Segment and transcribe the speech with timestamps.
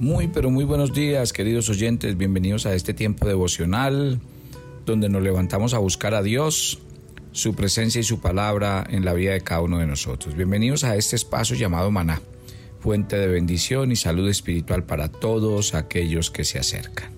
[0.00, 2.16] Muy, pero muy buenos días, queridos oyentes.
[2.16, 4.20] Bienvenidos a este tiempo devocional
[4.86, 6.78] donde nos levantamos a buscar a Dios,
[7.32, 10.36] su presencia y su palabra en la vida de cada uno de nosotros.
[10.36, 12.22] Bienvenidos a este espacio llamado Maná,
[12.78, 17.10] fuente de bendición y salud espiritual para todos aquellos que se acercan.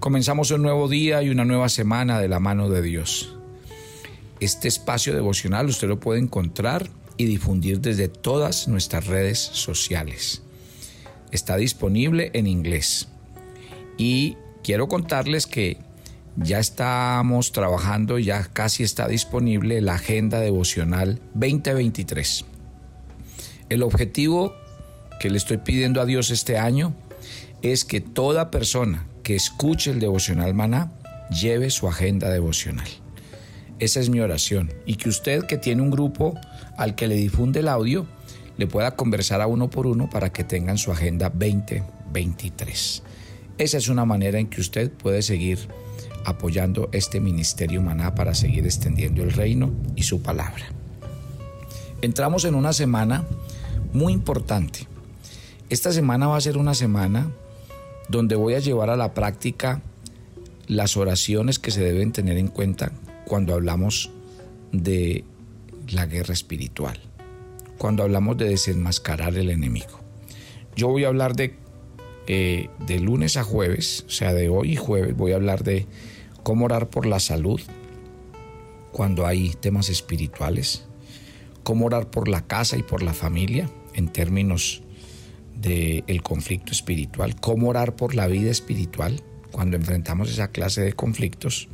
[0.00, 3.36] Comenzamos un nuevo día y una nueva semana de la mano de Dios.
[4.40, 6.88] Este espacio devocional usted lo puede encontrar
[7.18, 10.45] y difundir desde todas nuestras redes sociales
[11.36, 13.08] está disponible en inglés.
[13.96, 15.78] Y quiero contarles que
[16.36, 22.44] ya estamos trabajando, ya casi está disponible la Agenda Devocional 2023.
[23.68, 24.54] El objetivo
[25.20, 26.94] que le estoy pidiendo a Dios este año
[27.62, 30.92] es que toda persona que escuche el devocional maná
[31.30, 32.88] lleve su agenda devocional.
[33.78, 34.72] Esa es mi oración.
[34.86, 36.38] Y que usted que tiene un grupo
[36.76, 38.06] al que le difunde el audio,
[38.56, 43.02] le pueda conversar a uno por uno para que tengan su agenda 2023.
[43.58, 45.68] Esa es una manera en que usted puede seguir
[46.24, 50.64] apoyando este ministerio maná para seguir extendiendo el reino y su palabra.
[52.02, 53.24] Entramos en una semana
[53.92, 54.86] muy importante.
[55.70, 57.30] Esta semana va a ser una semana
[58.08, 59.82] donde voy a llevar a la práctica
[60.66, 62.92] las oraciones que se deben tener en cuenta
[63.26, 64.10] cuando hablamos
[64.72, 65.24] de
[65.88, 67.05] la guerra espiritual
[67.78, 70.00] cuando hablamos de desenmascarar el enemigo.
[70.74, 71.54] Yo voy a hablar de,
[72.26, 75.86] eh, de lunes a jueves, o sea, de hoy y jueves, voy a hablar de
[76.42, 77.60] cómo orar por la salud
[78.92, 80.84] cuando hay temas espirituales,
[81.62, 84.82] cómo orar por la casa y por la familia en términos
[85.54, 91.68] del conflicto espiritual, cómo orar por la vida espiritual cuando enfrentamos esa clase de conflictos.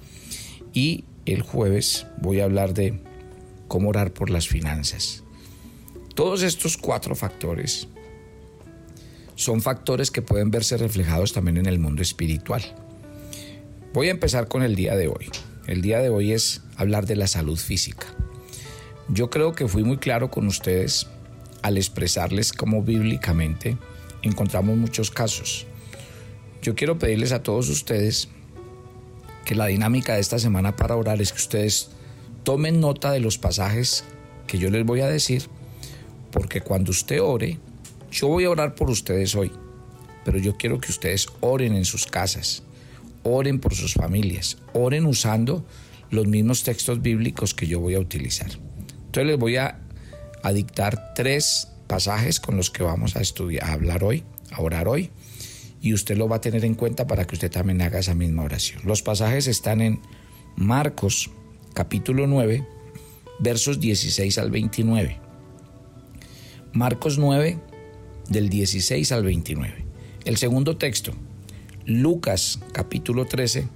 [0.72, 3.00] Y el jueves voy a hablar de
[3.68, 5.21] cómo orar por las finanzas.
[6.14, 7.88] Todos estos cuatro factores
[9.34, 12.62] son factores que pueden verse reflejados también en el mundo espiritual.
[13.94, 15.30] Voy a empezar con el día de hoy.
[15.66, 18.06] El día de hoy es hablar de la salud física.
[19.08, 21.06] Yo creo que fui muy claro con ustedes
[21.62, 23.78] al expresarles cómo bíblicamente
[24.20, 25.66] encontramos muchos casos.
[26.60, 28.28] Yo quiero pedirles a todos ustedes
[29.46, 31.88] que la dinámica de esta semana para orar es que ustedes
[32.44, 34.04] tomen nota de los pasajes
[34.46, 35.48] que yo les voy a decir
[36.32, 37.58] porque cuando usted ore,
[38.10, 39.52] yo voy a orar por ustedes hoy,
[40.24, 42.62] pero yo quiero que ustedes oren en sus casas,
[43.22, 45.64] oren por sus familias, oren usando
[46.10, 48.50] los mismos textos bíblicos que yo voy a utilizar.
[48.50, 49.78] Entonces les voy a,
[50.52, 55.10] dictar tres pasajes con los que vamos a estudiar, a hablar hoy, a orar hoy,
[55.80, 58.42] y usted lo va a tener en cuenta para que usted también haga esa misma
[58.42, 58.80] oración.
[58.84, 60.00] Los pasajes están en
[60.56, 61.30] Marcos
[61.74, 62.66] capítulo 9,
[63.38, 65.31] versos 16 al 29.
[66.74, 67.58] Marcos 9,
[68.30, 69.84] del 16 al 29.
[70.24, 71.12] El segundo texto,
[71.84, 73.68] Lucas capítulo 13,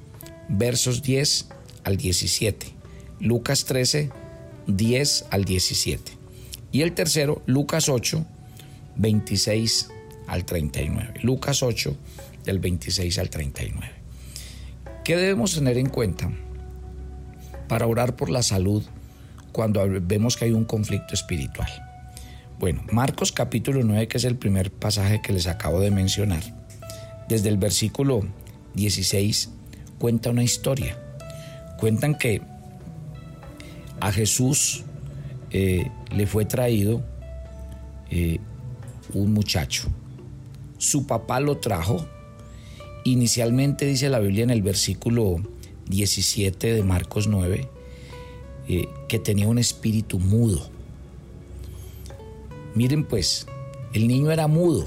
[0.49, 1.49] versos 10
[1.85, 2.67] al 17.
[3.21, 4.11] Lucas 13,
[4.67, 6.13] 10 al 17.
[6.73, 8.25] Y el tercero, Lucas 8,
[8.97, 9.91] 26
[10.27, 11.21] al 39.
[11.23, 11.95] Lucas 8,
[12.45, 13.91] del 26 al 39.
[15.05, 16.33] ¿Qué debemos tener en cuenta
[17.69, 18.83] para orar por la salud
[19.53, 21.86] cuando vemos que hay un conflicto espiritual?
[22.59, 26.43] Bueno, Marcos capítulo 9, que es el primer pasaje que les acabo de mencionar,
[27.29, 28.23] desde el versículo
[28.73, 29.51] 16
[29.99, 30.99] cuenta una historia.
[31.79, 32.41] Cuentan que
[34.01, 34.85] a Jesús
[35.51, 37.05] eh, le fue traído
[38.11, 38.39] eh,
[39.13, 39.89] un muchacho.
[40.79, 42.07] Su papá lo trajo.
[43.05, 45.43] Inicialmente dice la Biblia en el versículo
[45.91, 47.69] 17 de Marcos 9
[48.69, 50.75] eh, que tenía un espíritu mudo
[52.77, 53.47] Miren pues,
[53.95, 54.87] el niño era mudo,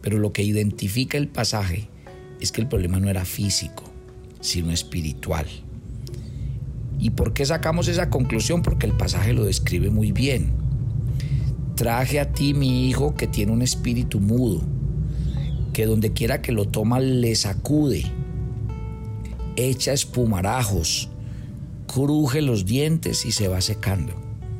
[0.00, 1.88] pero lo que identifica el pasaje
[2.40, 3.82] es que el problema no era físico,
[4.40, 5.46] sino espiritual.
[7.00, 8.62] ¿Y por qué sacamos esa conclusión?
[8.62, 10.52] Porque el pasaje lo describe muy bien.
[11.74, 14.62] Traje a ti mi hijo que tiene un espíritu mudo,
[15.72, 18.04] que donde quiera que lo toma le sacude,
[19.56, 21.08] echa espumarajos,
[21.92, 24.12] cruje los dientes y se va secando.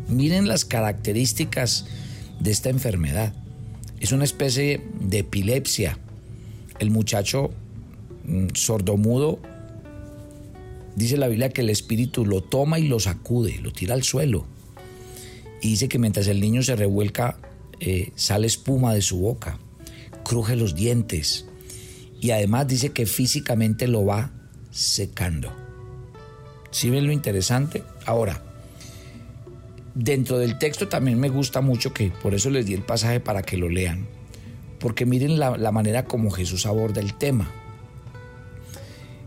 [0.08, 1.86] Miren las características
[2.40, 3.34] de esta enfermedad.
[4.00, 5.98] Es una especie de epilepsia.
[6.78, 7.50] El muchacho
[8.26, 9.40] mm, sordomudo,
[10.96, 14.46] dice la Biblia que el espíritu lo toma y lo sacude, lo tira al suelo.
[15.62, 17.38] Y dice que mientras el niño se revuelca,
[17.80, 19.58] eh, sale espuma de su boca,
[20.24, 21.46] cruje los dientes.
[22.20, 24.30] Y además dice que físicamente lo va
[24.70, 25.52] secando.
[26.70, 27.82] ¿Sí ven lo interesante?
[28.04, 28.43] Ahora,
[29.94, 33.42] Dentro del texto también me gusta mucho que, por eso les di el pasaje para
[33.42, 34.06] que lo lean,
[34.80, 37.50] porque miren la, la manera como Jesús aborda el tema.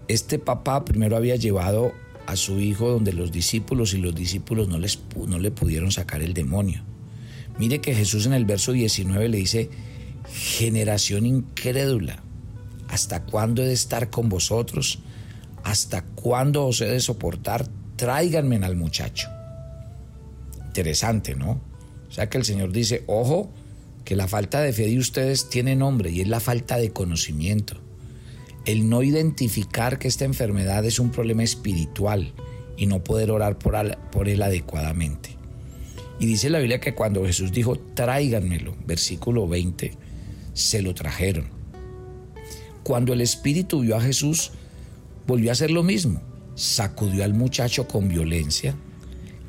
[0.10, 1.94] Este papá primero había llevado
[2.28, 6.22] a su hijo donde los discípulos y los discípulos no, les, no le pudieron sacar
[6.22, 6.84] el demonio.
[7.58, 9.69] Mire que Jesús en el verso 19 le dice,
[10.30, 12.22] generación incrédula,
[12.90, 15.00] ¿hasta cuándo he de estar con vosotros?
[15.64, 17.68] ¿Hasta cuándo os he de soportar?
[17.96, 19.30] Tráiganme al muchacho.
[20.78, 21.60] Interesante, ¿no?
[22.08, 23.52] O sea que el Señor dice, ojo,
[24.06, 27.78] que la falta de fe de ustedes tiene nombre y es la falta de conocimiento.
[28.66, 32.32] El no identificar que esta enfermedad es un problema espiritual
[32.78, 35.32] y no poder orar por, por él adecuadamente.
[36.20, 39.94] Y dice la Biblia que cuando Jesús dijo, tráiganmelo, versículo 20,
[40.54, 41.50] se lo trajeron.
[42.84, 44.52] Cuando el Espíritu vio a Jesús,
[45.26, 46.22] volvió a hacer lo mismo.
[46.54, 48.76] Sacudió al muchacho con violencia,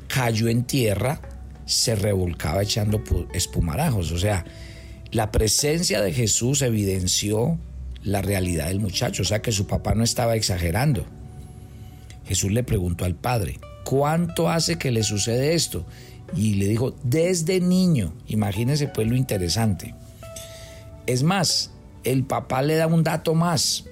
[0.09, 1.21] cayó en tierra,
[1.65, 3.01] se revolcaba echando
[3.33, 4.11] espumarajos.
[4.11, 4.43] O sea,
[5.11, 7.57] la presencia de Jesús evidenció
[8.03, 11.05] la realidad del muchacho, o sea que su papá no estaba exagerando.
[12.27, 15.85] Jesús le preguntó al padre, ¿cuánto hace que le sucede esto?
[16.35, 19.95] Y le dijo, desde niño, imagínense pues lo interesante.
[21.07, 21.71] Es más,
[22.03, 23.85] el papá le da un dato más,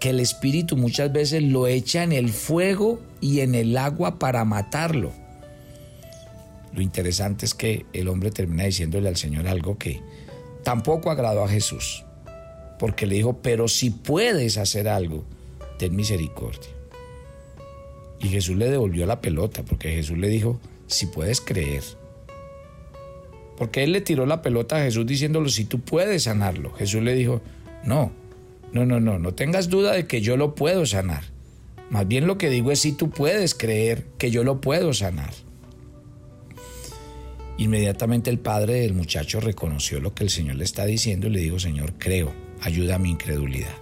[0.00, 4.44] que el espíritu muchas veces lo echa en el fuego y en el agua para
[4.44, 5.12] matarlo.
[6.72, 10.00] Lo interesante es que el hombre termina diciéndole al Señor algo que
[10.62, 12.04] tampoco agradó a Jesús,
[12.78, 15.24] porque le dijo, pero si puedes hacer algo,
[15.78, 16.70] ten misericordia.
[18.20, 21.82] Y Jesús le devolvió la pelota, porque Jesús le dijo, si puedes creer.
[23.56, 26.72] Porque él le tiró la pelota a Jesús diciéndolo, si tú puedes sanarlo.
[26.74, 27.40] Jesús le dijo,
[27.84, 28.12] no,
[28.72, 31.24] no, no, no, no tengas duda de que yo lo puedo sanar.
[31.90, 35.32] Más bien lo que digo es si tú puedes creer que yo lo puedo sanar.
[37.60, 41.40] Inmediatamente el padre del muchacho reconoció lo que el Señor le está diciendo y le
[41.40, 43.74] dijo, Señor, creo, ayuda a mi incredulidad.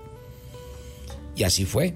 [1.36, 1.94] Y así fue.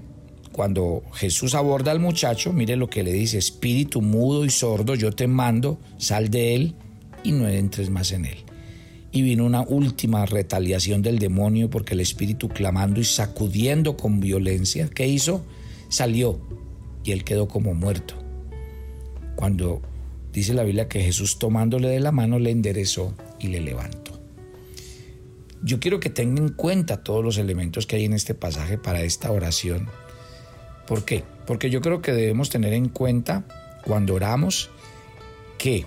[0.53, 5.11] Cuando Jesús aborda al muchacho, mire lo que le dice, espíritu mudo y sordo, yo
[5.11, 6.75] te mando, sal de él
[7.21, 8.37] y no entres más en él.
[9.11, 14.87] Y vino una última retaliación del demonio porque el espíritu clamando y sacudiendo con violencia,
[14.87, 15.43] ¿qué hizo?
[15.89, 16.39] Salió
[17.03, 18.13] y él quedó como muerto.
[19.35, 19.81] Cuando
[20.33, 24.19] dice la Biblia que Jesús tomándole de la mano le enderezó y le levantó.
[25.63, 29.03] Yo quiero que tengan en cuenta todos los elementos que hay en este pasaje para
[29.03, 29.87] esta oración.
[30.87, 31.23] ¿Por qué?
[31.47, 33.45] Porque yo creo que debemos tener en cuenta
[33.85, 34.71] cuando oramos
[35.57, 35.85] que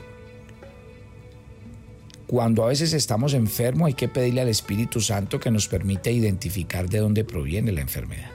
[2.27, 6.89] cuando a veces estamos enfermos hay que pedirle al Espíritu Santo que nos permita identificar
[6.89, 8.31] de dónde proviene la enfermedad.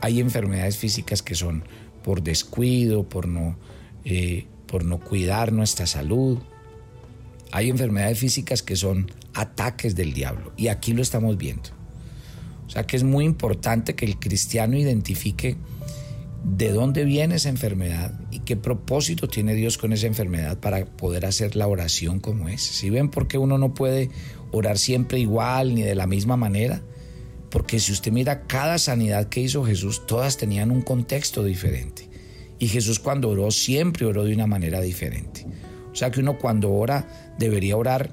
[0.00, 1.64] Hay enfermedades físicas que son
[2.02, 3.58] por descuido, por no,
[4.04, 6.38] eh, por no cuidar nuestra salud.
[7.52, 11.70] Hay enfermedades físicas que son ataques del diablo y aquí lo estamos viendo.
[12.66, 15.56] O sea que es muy importante que el cristiano identifique
[16.44, 21.26] de dónde viene esa enfermedad y qué propósito tiene Dios con esa enfermedad para poder
[21.26, 22.62] hacer la oración como es.
[22.62, 24.10] Si ven por qué uno no puede
[24.52, 26.82] orar siempre igual ni de la misma manera,
[27.50, 32.08] porque si usted mira cada sanidad que hizo Jesús, todas tenían un contexto diferente.
[32.58, 35.46] Y Jesús cuando oró siempre oró de una manera diferente.
[35.92, 38.10] O sea que uno cuando ora debería orar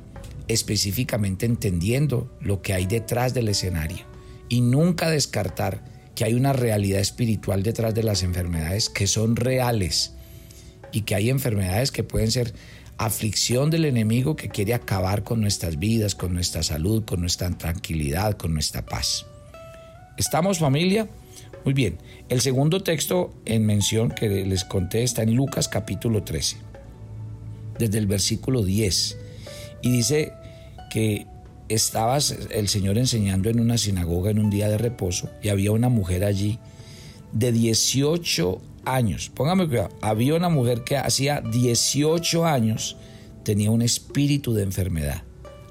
[0.47, 4.05] específicamente entendiendo lo que hay detrás del escenario
[4.49, 5.83] y nunca descartar
[6.15, 10.13] que hay una realidad espiritual detrás de las enfermedades que son reales
[10.91, 12.53] y que hay enfermedades que pueden ser
[12.97, 18.37] aflicción del enemigo que quiere acabar con nuestras vidas, con nuestra salud, con nuestra tranquilidad,
[18.37, 19.25] con nuestra paz.
[20.17, 21.09] ¿Estamos familia?
[21.65, 21.97] Muy bien.
[22.27, 26.57] El segundo texto en mención que les conté está en Lucas capítulo 13,
[27.79, 29.17] desde el versículo 10.
[29.81, 30.33] Y dice
[30.91, 31.25] que
[31.69, 32.17] estaba
[32.49, 36.25] el Señor enseñando en una sinagoga en un día de reposo y había una mujer
[36.25, 36.59] allí
[37.31, 39.31] de 18 años.
[39.33, 42.97] Póngame cuidado, había una mujer que hacía 18 años
[43.43, 45.23] tenía un espíritu de enfermedad,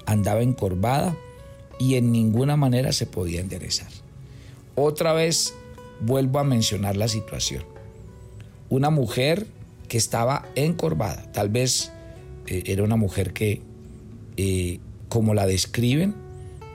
[0.05, 1.15] andaba encorvada
[1.79, 3.89] y en ninguna manera se podía enderezar.
[4.75, 5.53] Otra vez
[6.05, 7.63] vuelvo a mencionar la situación.
[8.69, 9.47] Una mujer
[9.87, 11.91] que estaba encorvada, tal vez
[12.47, 13.61] eh, era una mujer que
[14.37, 14.79] eh,
[15.09, 16.15] como la describen,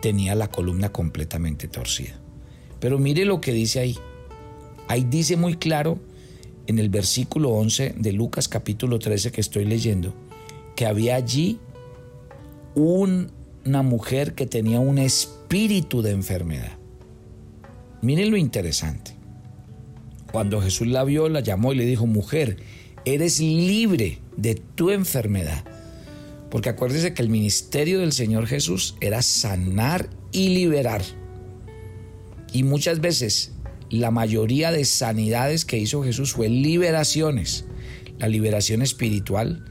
[0.00, 2.18] tenía la columna completamente torcida.
[2.80, 3.98] Pero mire lo que dice ahí.
[4.86, 5.98] Ahí dice muy claro
[6.66, 10.14] en el versículo 11 de Lucas capítulo 13 que estoy leyendo,
[10.76, 11.58] que había allí
[12.74, 16.78] una mujer que tenía un espíritu de enfermedad.
[18.00, 19.17] Miren lo interesante.
[20.32, 22.58] Cuando Jesús la vio, la llamó y le dijo, mujer,
[23.04, 25.64] eres libre de tu enfermedad.
[26.50, 31.02] Porque acuérdese que el ministerio del Señor Jesús era sanar y liberar.
[32.52, 33.52] Y muchas veces
[33.90, 37.64] la mayoría de sanidades que hizo Jesús fue liberaciones.
[38.18, 39.64] La liberación espiritual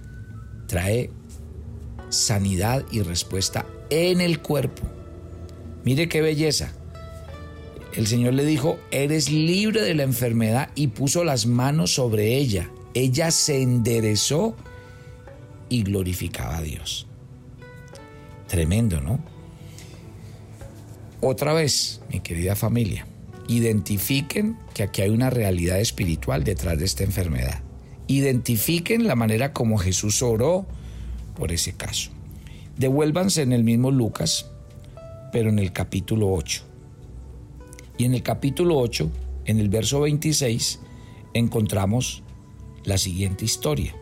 [0.67, 1.09] trae
[2.09, 4.83] sanidad y respuesta en el cuerpo.
[5.83, 6.73] Mire qué belleza.
[7.97, 12.69] El Señor le dijo, eres libre de la enfermedad y puso las manos sobre ella.
[12.93, 14.55] Ella se enderezó
[15.67, 17.07] y glorificaba a Dios.
[18.47, 19.19] Tremendo, ¿no?
[21.21, 23.07] Otra vez, mi querida familia,
[23.47, 27.63] identifiquen que aquí hay una realidad espiritual detrás de esta enfermedad.
[28.05, 30.67] Identifiquen la manera como Jesús oró
[31.35, 32.11] por ese caso.
[32.77, 34.51] Devuélvanse en el mismo Lucas,
[35.31, 36.67] pero en el capítulo 8.
[37.97, 39.09] Y en el capítulo 8,
[39.45, 40.79] en el verso 26,
[41.33, 42.23] encontramos
[42.83, 43.95] la siguiente historia.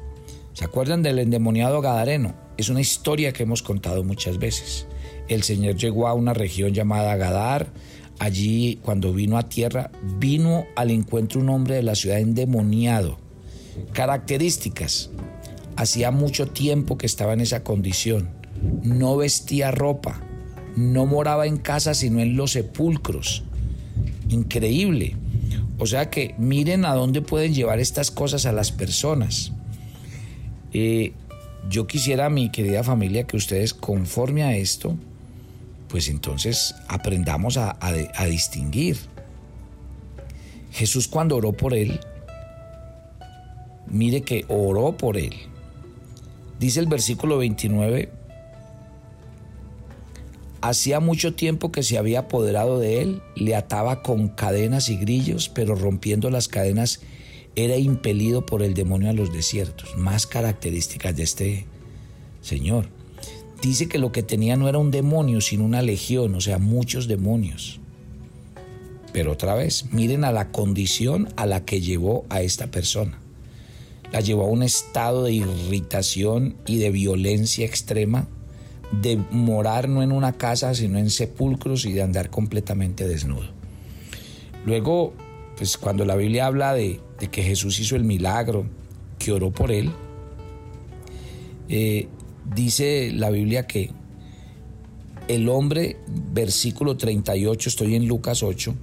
[0.53, 2.33] ¿Se acuerdan del endemoniado Gadareno?
[2.57, 4.85] Es una historia que hemos contado muchas veces.
[5.27, 7.71] El Señor llegó a una región llamada Gadar.
[8.19, 13.17] Allí, cuando vino a tierra, vino al encuentro un hombre de la ciudad endemoniado.
[13.93, 15.09] Características.
[15.75, 18.29] Hacía mucho tiempo que estaba en esa condición.
[18.83, 20.21] No vestía ropa.
[20.77, 23.43] No moraba en casa sino en los sepulcros.
[24.29, 25.15] Increíble.
[25.77, 29.51] O sea que miren a dónde pueden llevar estas cosas a las personas.
[30.73, 31.13] Eh,
[31.69, 34.95] yo quisiera, mi querida familia, que ustedes conforme a esto,
[35.89, 38.97] pues entonces aprendamos a, a distinguir.
[40.71, 41.99] Jesús cuando oró por él,
[43.87, 45.33] mire que oró por él.
[46.59, 48.09] Dice el versículo 29,
[50.67, 55.47] Hacía mucho tiempo que se había apoderado de él, le ataba con cadenas y grillos,
[55.47, 57.01] pero rompiendo las cadenas
[57.55, 59.95] era impelido por el demonio a los desiertos.
[59.95, 61.65] Más características de este
[62.41, 62.87] señor.
[63.61, 67.07] Dice que lo que tenía no era un demonio, sino una legión, o sea, muchos
[67.07, 67.79] demonios.
[69.13, 73.19] Pero otra vez, miren a la condición a la que llevó a esta persona.
[74.11, 78.27] La llevó a un estado de irritación y de violencia extrema
[78.91, 83.47] de morar no en una casa, sino en sepulcros y de andar completamente desnudo.
[84.65, 85.13] Luego,
[85.57, 86.99] pues cuando la Biblia habla de,
[87.31, 88.65] que Jesús hizo el milagro,
[89.19, 89.91] que oró por él,
[91.69, 92.07] eh,
[92.53, 93.91] dice la Biblia que
[95.27, 95.97] el hombre,
[96.33, 98.75] versículo 38, estoy en Lucas 8,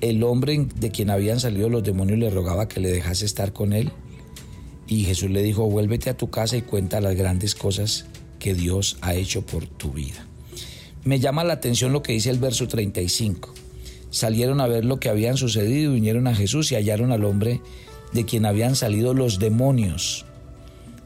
[0.00, 3.72] el hombre de quien habían salido los demonios le rogaba que le dejase estar con
[3.72, 3.90] él.
[4.86, 8.06] Y Jesús le dijo, vuélvete a tu casa y cuenta las grandes cosas
[8.38, 10.26] que Dios ha hecho por tu vida.
[11.04, 13.54] Me llama la atención lo que dice el verso 35.
[14.10, 17.60] Salieron a ver lo que habían sucedido, vinieron a Jesús y hallaron al hombre
[18.12, 20.24] de quien habían salido los demonios,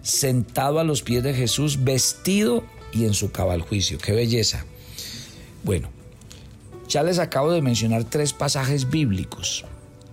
[0.02, 3.98] sentado a los pies de Jesús, vestido y en su cabal juicio.
[3.98, 4.64] ¡Qué belleza!
[5.64, 5.88] Bueno,
[6.88, 9.64] ya les acabo de mencionar tres pasajes bíblicos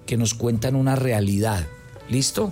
[0.05, 1.67] que nos cuentan una realidad.
[2.09, 2.51] ¿Listo?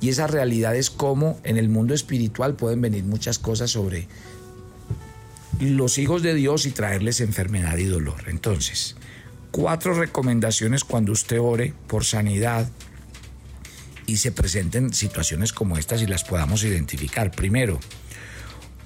[0.00, 4.06] Y esa realidad es cómo en el mundo espiritual pueden venir muchas cosas sobre
[5.60, 8.24] los hijos de Dios y traerles enfermedad y dolor.
[8.28, 8.96] Entonces,
[9.50, 12.68] cuatro recomendaciones cuando usted ore por sanidad
[14.06, 17.30] y se presenten situaciones como estas y las podamos identificar.
[17.30, 17.80] Primero,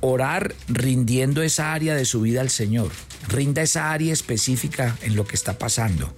[0.01, 2.91] orar rindiendo esa área de su vida al Señor.
[3.29, 6.13] Rinda esa área específica en lo que está pasando.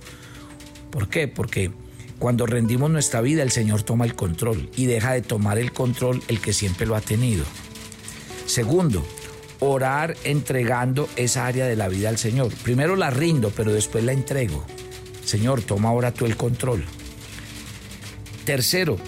[0.91, 1.29] ¿Por qué?
[1.29, 1.71] Porque
[2.19, 6.23] cuando rendimos nuestra vida, el Señor toma el control y deja de tomar el control
[6.29, 7.45] el que siempre lo ha tenido.
[8.47, 9.05] Segundo,
[9.61, 12.53] orar entregando esa área de la vida al Señor.
[12.63, 14.65] Primero la rindo, pero después la entrego.
[15.25, 16.85] Señor, toma ahora tú el control.
[18.45, 18.99] Tercero,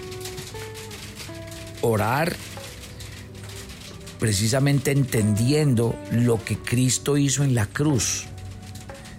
[1.82, 2.34] orar
[4.18, 8.26] precisamente entendiendo lo que Cristo hizo en la cruz.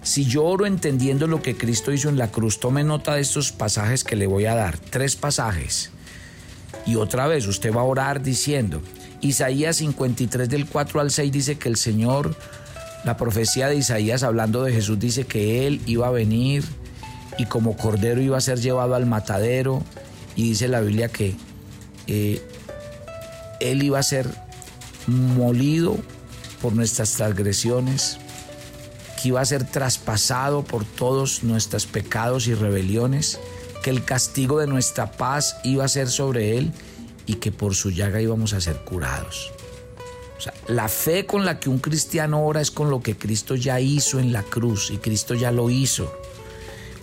[0.08, 3.52] Si yo oro entendiendo lo que Cristo hizo en la cruz, tome nota de estos
[3.52, 5.90] pasajes que le voy a dar, tres pasajes.
[6.86, 8.82] Y otra vez, usted va a orar diciendo,
[9.20, 12.38] Isaías 53 del 4 al 6 dice que el Señor,
[13.04, 16.64] la profecía de Isaías hablando de Jesús dice que Él iba a venir
[17.38, 19.84] y como cordero iba a ser llevado al matadero.
[20.38, 21.36] Y dice la Biblia que
[22.08, 22.42] eh,
[23.60, 24.26] Él iba a ser
[25.06, 25.98] molido
[26.62, 28.20] por nuestras transgresiones,
[29.18, 33.38] que iba a ser traspasado por todos nuestros pecados y rebeliones,
[33.84, 36.72] que el castigo de nuestra paz iba a ser sobre él
[37.26, 39.52] y que por su llaga íbamos a ser curados.
[40.38, 43.56] O sea, la fe con la que un cristiano ora es con lo que Cristo
[43.56, 46.14] ya hizo en la cruz y Cristo ya lo hizo.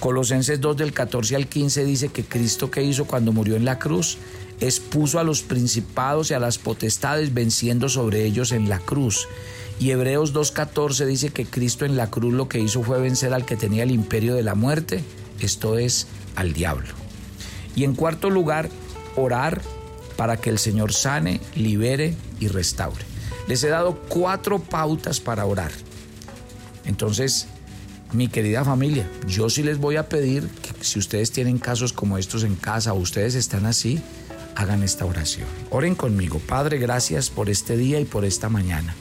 [0.04, 3.78] Colosenses 2 del 14 al 15 dice que Cristo que hizo cuando murió en la
[3.78, 4.18] cruz
[4.61, 9.26] expuso a los principados y a las potestades venciendo sobre ellos en la cruz.
[9.80, 13.46] Y Hebreos 2.14 dice que Cristo en la cruz lo que hizo fue vencer al
[13.46, 15.02] que tenía el imperio de la muerte,
[15.40, 16.06] esto es,
[16.37, 16.92] al diablo.
[17.75, 18.68] Y en cuarto lugar,
[19.16, 19.62] orar
[20.18, 23.06] para que el Señor sane, libere y restaure.
[23.49, 25.73] Les he dado cuatro pautas para orar.
[26.84, 27.49] Entonces,
[28.14, 32.16] mi querida familia, yo sí les voy a pedir que si ustedes tienen casos como
[32.16, 34.00] estos en casa o ustedes están así,
[34.54, 35.49] hagan esta oración.
[35.71, 36.38] Oren conmigo.
[36.38, 38.94] Padre, gracias por este día y por esta mañana.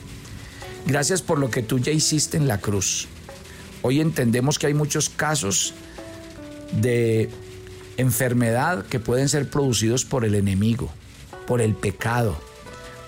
[0.85, 3.07] Gracias por lo que tú ya hiciste en la cruz.
[3.83, 5.73] Hoy entendemos que hay muchos casos
[6.71, 7.29] de
[7.97, 10.89] enfermedad que pueden ser producidos por el enemigo,
[11.45, 12.37] por el pecado,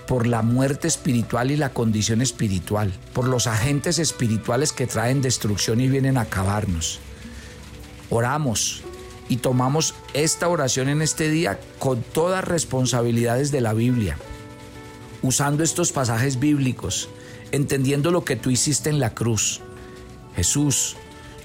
[0.06, 5.80] por la muerte espiritual y la condición espiritual, por los agentes espirituales que traen destrucción
[5.80, 7.00] y vienen a acabarnos.
[8.08, 8.82] Oramos
[9.28, 14.16] y tomamos esta oración en este día con todas responsabilidades de la Biblia,
[15.22, 17.08] usando estos pasajes bíblicos,
[17.50, 19.60] entendiendo lo que tú hiciste en la cruz.
[20.36, 20.96] Jesús,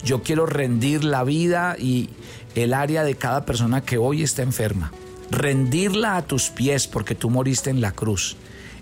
[0.03, 2.09] yo quiero rendir la vida y
[2.53, 4.91] el área de cada persona que hoy está enferma.
[5.31, 8.35] Rendirla a tus pies porque tú moriste en la cruz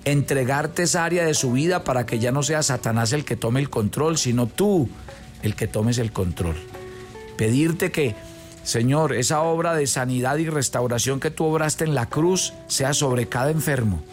[0.06, 3.60] entregarte esa área de su vida para que ya no sea Satanás el que tome
[3.60, 4.90] el control, sino tú
[5.44, 6.56] el que tomes el control.
[7.38, 8.16] Pedirte que,
[8.64, 13.28] Señor, esa obra de sanidad y restauración que tú obraste en la cruz sea sobre
[13.28, 14.04] cada enfermo.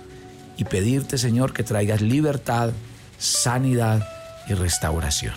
[0.57, 2.71] Y pedirte, Señor, que traigas libertad,
[3.19, 4.07] sanidad
[4.49, 5.35] y restauración.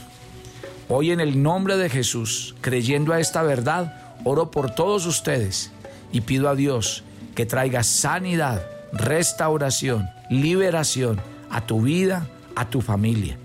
[0.88, 5.72] Hoy en el nombre de Jesús, creyendo a esta verdad, oro por todos ustedes
[6.12, 7.04] y pido a Dios
[7.36, 11.20] que traiga sanidad, restauración, liberación
[11.50, 13.38] a tu vida, a tu familia.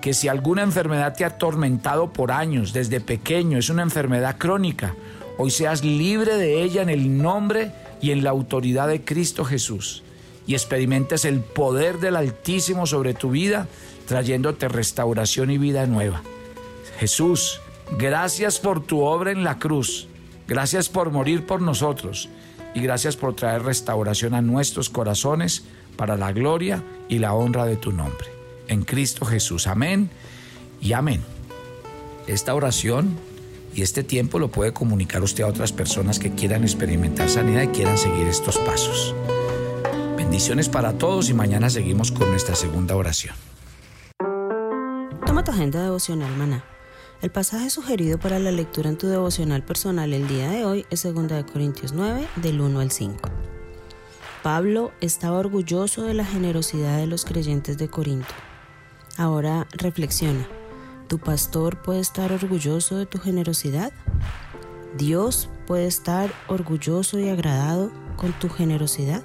[0.00, 4.94] Que si alguna enfermedad te ha atormentado por años, desde pequeño, es una enfermedad crónica,
[5.36, 10.02] hoy seas libre de ella en el nombre y en la autoridad de Cristo Jesús
[10.46, 13.68] y experimentes el poder del Altísimo sobre tu vida,
[14.06, 16.22] trayéndote restauración y vida nueva.
[16.98, 17.60] Jesús,
[17.98, 20.08] gracias por tu obra en la cruz,
[20.46, 22.30] gracias por morir por nosotros
[22.78, 25.64] y gracias por traer restauración a nuestros corazones
[25.96, 28.28] para la gloria y la honra de tu nombre.
[28.68, 29.66] En Cristo Jesús.
[29.66, 30.10] Amén
[30.80, 31.20] y amén.
[32.28, 33.18] Esta oración
[33.74, 37.68] y este tiempo lo puede comunicar usted a otras personas que quieran experimentar sanidad y
[37.68, 39.14] quieran seguir estos pasos.
[40.16, 43.34] Bendiciones para todos y mañana seguimos con nuestra segunda oración.
[45.26, 46.77] Toma tu agenda devocional, maná
[47.20, 51.02] el pasaje sugerido para la lectura en tu devocional personal el día de hoy es
[51.02, 53.16] 2 Corintios 9, del 1 al 5.
[54.44, 58.28] Pablo estaba orgulloso de la generosidad de los creyentes de Corinto.
[59.16, 60.46] Ahora reflexiona,
[61.08, 63.92] ¿tu pastor puede estar orgulloso de tu generosidad?
[64.96, 69.24] ¿Dios puede estar orgulloso y agradado con tu generosidad?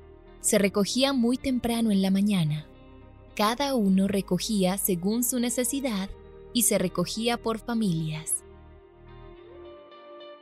[0.41, 2.65] se recogía muy temprano en la mañana.
[3.35, 6.09] Cada uno recogía según su necesidad
[6.53, 8.43] y se recogía por familias.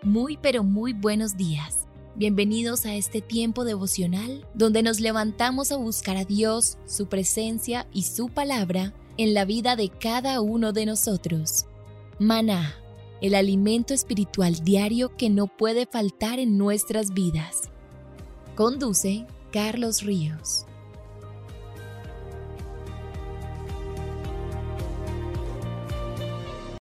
[0.02, 1.86] Muy pero muy buenos días.
[2.16, 8.04] Bienvenidos a este tiempo devocional donde nos levantamos a buscar a Dios, su presencia y
[8.04, 11.66] su palabra en la vida de cada uno de nosotros.
[12.18, 12.76] Maná,
[13.22, 17.70] el alimento espiritual diario que no puede faltar en nuestras vidas.
[18.56, 20.69] Conduce Carlos Ríos.